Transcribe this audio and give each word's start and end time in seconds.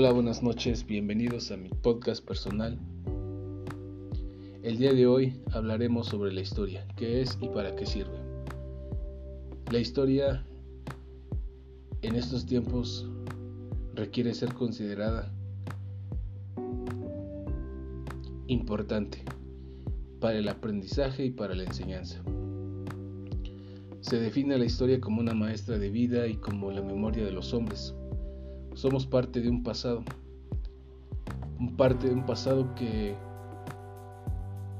Hola, 0.00 0.12
buenas 0.12 0.44
noches, 0.44 0.86
bienvenidos 0.86 1.50
a 1.50 1.56
mi 1.56 1.70
podcast 1.70 2.24
personal. 2.24 2.78
El 4.62 4.78
día 4.78 4.92
de 4.92 5.08
hoy 5.08 5.42
hablaremos 5.50 6.06
sobre 6.06 6.32
la 6.32 6.40
historia, 6.40 6.86
qué 6.94 7.20
es 7.20 7.36
y 7.40 7.48
para 7.48 7.74
qué 7.74 7.84
sirve. 7.84 8.16
La 9.72 9.80
historia 9.80 10.44
en 12.02 12.14
estos 12.14 12.46
tiempos 12.46 13.10
requiere 13.96 14.34
ser 14.34 14.54
considerada 14.54 15.32
importante 18.46 19.24
para 20.20 20.38
el 20.38 20.48
aprendizaje 20.48 21.24
y 21.24 21.30
para 21.32 21.56
la 21.56 21.64
enseñanza. 21.64 22.22
Se 24.00 24.20
define 24.20 24.58
la 24.58 24.64
historia 24.64 25.00
como 25.00 25.20
una 25.20 25.34
maestra 25.34 25.76
de 25.76 25.90
vida 25.90 26.28
y 26.28 26.36
como 26.36 26.70
la 26.70 26.82
memoria 26.82 27.24
de 27.24 27.32
los 27.32 27.52
hombres. 27.52 27.96
Somos 28.78 29.06
parte 29.06 29.40
de 29.40 29.48
un 29.50 29.64
pasado, 29.64 30.04
un 31.58 31.76
parte 31.76 32.06
de 32.06 32.14
un 32.14 32.24
pasado 32.24 32.76
que, 32.76 33.16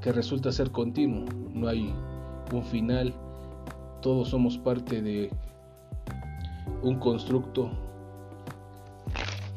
que 0.00 0.12
resulta 0.12 0.52
ser 0.52 0.70
continuo, 0.70 1.24
no 1.52 1.66
hay 1.66 1.92
un 2.52 2.62
final, 2.62 3.12
todos 4.00 4.28
somos 4.28 4.56
parte 4.56 5.02
de 5.02 5.30
un 6.80 7.00
constructo, 7.00 7.72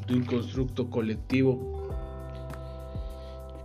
de 0.07 0.15
un 0.15 0.25
constructo 0.25 0.89
colectivo 0.89 1.59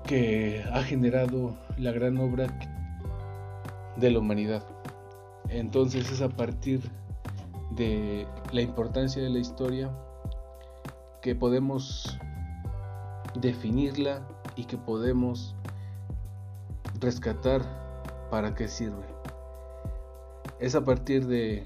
que 0.06 0.62
ha 0.74 0.82
generado 0.82 1.56
la 1.78 1.92
gran 1.92 2.18
obra 2.18 2.48
de 3.96 4.10
la 4.10 4.18
humanidad. 4.18 4.62
Entonces 5.48 6.12
es 6.12 6.20
a 6.20 6.28
partir 6.28 6.82
de 7.70 8.26
la 8.52 8.60
importancia 8.60 9.22
de 9.22 9.30
la 9.30 9.38
historia 9.38 9.90
que 11.26 11.34
podemos 11.34 12.16
definirla 13.40 14.24
y 14.54 14.62
que 14.62 14.78
podemos 14.78 15.56
rescatar 17.00 17.62
para 18.30 18.54
qué 18.54 18.68
sirve. 18.68 19.04
Es 20.60 20.76
a 20.76 20.84
partir 20.84 21.26
de, 21.26 21.64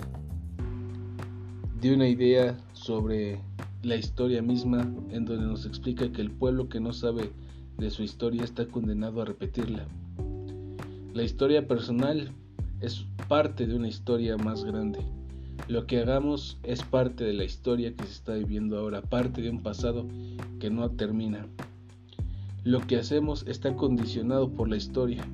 de 1.79 1.95
una 1.95 2.09
idea 2.09 2.57
sobre 2.73 3.39
la 3.83 3.97
historia 3.97 4.41
misma 4.41 4.81
en 5.11 5.27
donde 5.27 5.45
nos 5.45 5.67
explica 5.67 6.11
que 6.11 6.23
el 6.23 6.31
pueblo 6.31 6.71
que 6.71 6.81
no 6.81 6.95
sabe 6.95 7.31
de 7.77 7.91
su 7.91 8.03
historia 8.03 8.45
está 8.45 8.65
condenado 8.65 9.21
a 9.21 9.27
repetirla. 9.27 9.87
La 11.13 11.23
historia 11.23 11.69
personal 11.69 12.33
es 12.81 13.05
parte 13.29 13.67
de 13.67 13.77
una 13.77 13.89
historia 13.89 14.39
más 14.39 14.65
grande. 14.65 15.01
Lo 15.71 15.87
que 15.87 16.01
hagamos 16.01 16.59
es 16.65 16.83
parte 16.83 17.23
de 17.23 17.33
la 17.33 17.45
historia 17.45 17.95
que 17.95 18.03
se 18.03 18.11
está 18.11 18.35
viviendo 18.35 18.77
ahora, 18.77 19.03
parte 19.03 19.41
de 19.41 19.51
un 19.51 19.63
pasado 19.63 20.05
que 20.59 20.69
no 20.69 20.91
termina. 20.91 21.47
Lo 22.65 22.81
que 22.81 22.97
hacemos 22.97 23.45
está 23.47 23.77
condicionado 23.77 24.51
por 24.51 24.69
la 24.69 24.77
historia. 24.77 25.25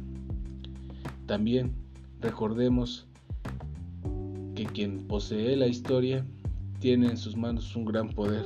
También 1.25 1.73
recordemos 2.21 3.07
que 4.55 4.67
quien 4.67 5.07
posee 5.09 5.57
la 5.57 5.69
historia 5.69 6.27
tiene 6.81 7.07
en 7.07 7.17
sus 7.17 7.35
manos 7.35 7.75
un 7.75 7.87
gran 7.87 8.11
poder. 8.11 8.45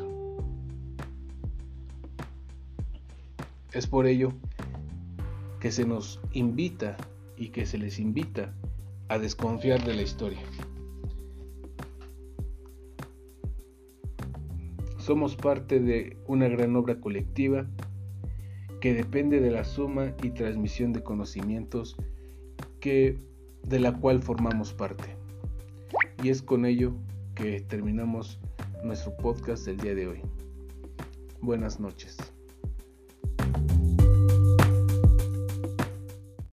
Es 3.72 3.88
por 3.88 4.06
ello 4.06 4.32
que 5.58 5.72
se 5.72 5.84
nos 5.84 6.20
invita 6.34 6.96
y 7.36 7.48
que 7.48 7.66
se 7.66 7.78
les 7.78 7.98
invita 7.98 8.54
a 9.08 9.18
desconfiar 9.18 9.84
de 9.84 9.94
la 9.94 10.02
historia. 10.02 10.38
Somos 15.10 15.34
parte 15.34 15.80
de 15.80 16.16
una 16.28 16.46
gran 16.46 16.76
obra 16.76 17.00
colectiva 17.00 17.66
que 18.80 18.94
depende 18.94 19.40
de 19.40 19.50
la 19.50 19.64
suma 19.64 20.14
y 20.22 20.30
transmisión 20.30 20.92
de 20.92 21.02
conocimientos 21.02 21.96
que 22.78 23.18
de 23.66 23.80
la 23.80 23.92
cual 23.92 24.22
formamos 24.22 24.72
parte. 24.72 25.16
Y 26.22 26.28
es 26.28 26.42
con 26.42 26.64
ello 26.64 26.94
que 27.34 27.60
terminamos 27.60 28.38
nuestro 28.84 29.16
podcast 29.16 29.66
del 29.66 29.78
día 29.78 29.96
de 29.96 30.06
hoy. 30.06 30.20
Buenas 31.40 31.80
noches. 31.80 32.29